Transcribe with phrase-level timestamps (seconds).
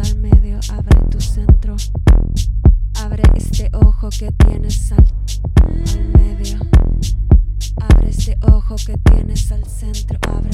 [0.00, 1.76] Al medio, abre tu centro.
[2.94, 5.04] Abre este ojo que tienes al,
[5.56, 6.58] al medio.
[7.80, 10.50] Abre este ojo que tienes al centro, abre.